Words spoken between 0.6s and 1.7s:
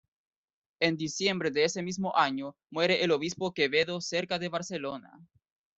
En diciembre de